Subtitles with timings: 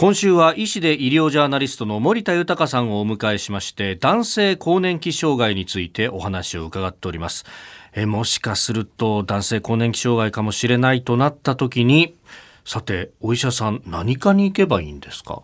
[0.00, 7.44] 今週は医師で医療ジャーナリストの森田豊さんをお迎えしまして男性更年期障害についてお話を伺っております。
[7.92, 12.14] えもしかすると男性更年期障害かもしれないとなった時に
[12.64, 15.42] さてお医者さん何かに行けばいいんですか？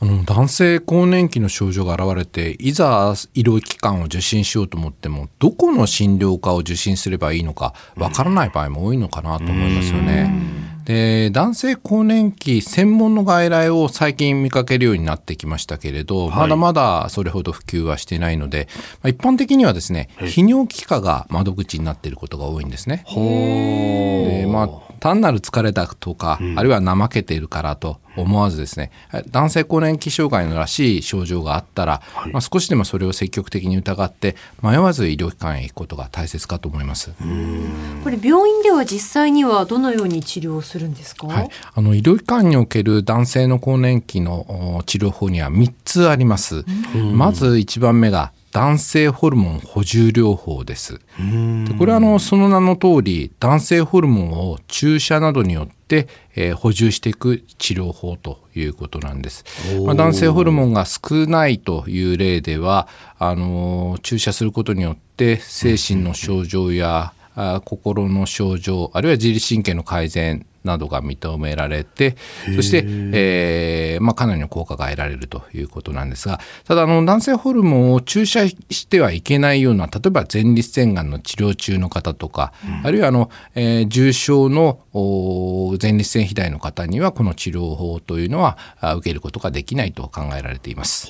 [0.00, 10.59] あの男性更年期の症状が現れていざ医療機関を受診しようと思ってもどこの診療科を受診すればいいのかわからない場合も多いのかなと思いますよね。
[10.90, 23.04] で男性更年期専門の外来を最近見かけるようになってきましたけれど、はい、まだまだそれほど普及はしていないので、まあ、一般的にはですね泌尿器科が窓口になっていることが多いんですね。
[23.06, 28.90] でまあ単なる疲れだとか、うん、あるいは怠けているからと思わずですね
[29.30, 37.12] 男性更年期障害のらしい症状があったら、はい、まあ、少しでもそれを積極的に疑って迷わず医療機関へ行くことが大切かと思います
[38.02, 46.64] これ病院では実際にはどのように治療するんですか、はい、あの医療機関における男性の更年期の治療法には3つあります。
[47.14, 50.94] まず1番目が男性ホルモン補充療法です。
[50.94, 59.44] でこれはあのその名の通り男性ホルモンを注射などによって、えー、補充していく治療法ということなんです。
[59.84, 67.19] まあ、男性ホルモンが少ないという例ではあの注射することによって精神の症状やあ
[67.64, 72.16] 心の症状あるいは自律神経の改善などが認められて
[72.54, 84.80] そして、えーまあ、かなりの効果が得られるということなんですがただあの男性ホルモンを注射してはいけないような例えば前立腺がんの治療中の方とか、うん、あるいはあの、えー、重症の
[85.80, 88.58] 前立腺肥大の方にはこの治療法というのは
[88.96, 91.08] 受けることができないと考えられています。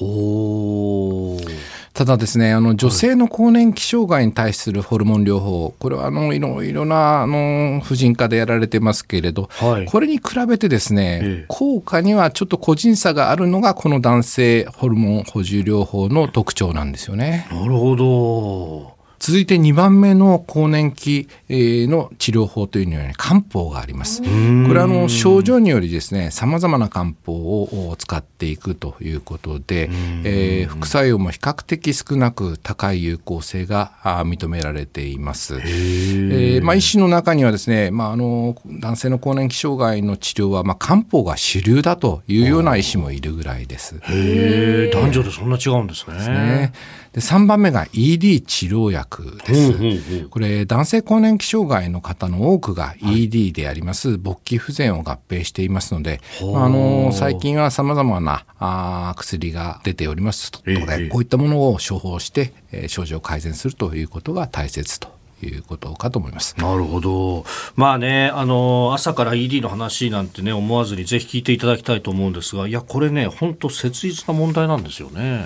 [2.00, 17.46] ただですねあの女性の更年期障害に対するホルモン療法これはあのいろいろなあの婦人科でやられてますけれど、はい、これに比べてですね、ええ、効果にはちょっと個人差があるのがこの男性ホルモン補充療法の特徴なんですよね。
[17.50, 24.22] なるほど続いて2番目の更年期の治療法というのは、ね、漢方があります。
[24.22, 29.90] これはあの症状によりですね、様々な漢方を使っていくということで、
[30.24, 33.92] えー、副作用も比較的少なく高い有効性が
[34.24, 35.56] 認められています。
[35.56, 44.00] えー、まあ、医師の中にはですね、まあ、あの男性の更年期障害の治療は、まあ、漢方が主流だというような医師もいるぐらいです。
[44.02, 46.14] へ男女でそんな違うんですね。
[46.14, 46.72] ですね
[47.12, 49.09] で3番目が ED 治療薬
[49.44, 50.28] です。
[50.28, 60.52] これ男性更年期障害の方の多くが ED であります、勃起不全を合併していますので、あの最近はさまざまなあ薬が出ております。
[60.64, 66.54] ので、こういったものを処方して、えー、症状を改善するということが大切ということかと思います。
[66.58, 67.44] なるほど。
[67.76, 75.44] まあね、あの、朝から ED の話なんてね、思わずにぜひ聞いていただきたいと思うんですが、いや、これね、本当切実な問題なんですよね。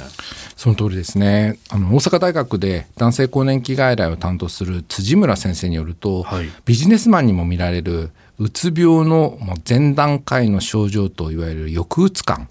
[0.56, 1.58] その通りですね。
[1.70, 12.48] あの、大阪大学で男性更年期外来を担当する辻村先生によると、はい、ビジネスマンにも見られるうつ病の前段階の症状といわゆる抑うつ感。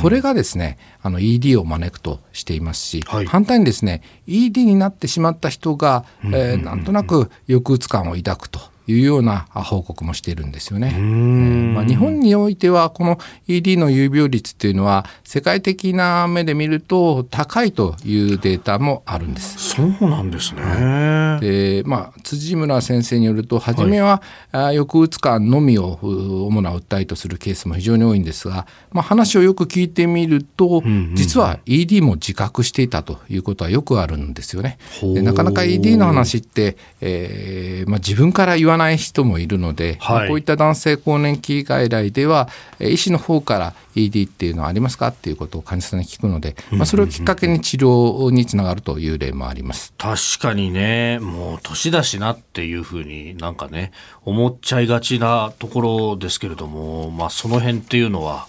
[0.00, 10.92] これがですねあの ED を招くとしていますし、はい、反対にですね ED になってしまった人が、えー、なんとなく抑うつ感を抱くというような報告もしているんですよね。
[10.94, 19.58] えー、まあ、日本においてはこの ED の有病率っていうのは世界的な目で見ると高いというデータもあるんです。
[19.58, 21.38] そうなんですね。
[21.40, 30.82] で、まあ、辻村先生によると初めは、はい、抑うつ感のみを主な訴えとするケースも非常に多いんですが、まあ、話をよく聞いてみると、
[31.14, 34.78] 実は ED も自覚していたということはよくあるんですよね。
[35.02, 42.48] でなかなか ED の話って、えーまあ、自分から言わわない人もいるので、はい、こういった男性更年期外来では
[42.80, 53.92] 医師の方から ED っていうのはありますかっていうことを患者さんに聞くので、まあ、それをきっかけに治療につながるという例もあります確かにねもう年だしなっていうふうになんかね
[54.24, 58.46] 思っちゃいがちなところですけれども、まあ、その辺っていうのは。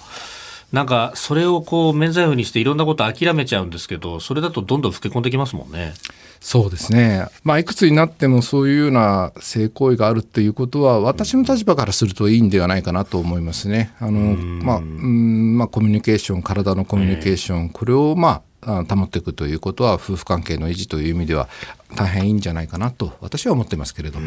[0.74, 5.94] なんかそれをこう免罪符にしていろんなこと諦めちゃうんですけどそれだとどんどん老け込んできますもんね。
[6.44, 13.94] そうですね、まあ、いくつになってもそういうような性行為があるということは私の立場からするといいんではないかなと思いますね。
[14.02, 21.48] あのまあうんまあ、コミュニケーション体のコミュニケーション、これをまあ保っていくということは夫婦関係の維持という意味では
[21.96, 24.20] 大変いいんじゃないかなと私は思ってますけれど。
[24.20, 24.26] も。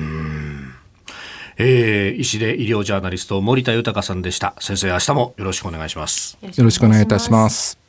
[1.59, 4.55] えー、医師で医療ジャーナリスト森田豊さんでした。
[4.59, 6.39] 先生明日もよろしくお願いします。
[6.43, 7.86] よろしくお願いいたします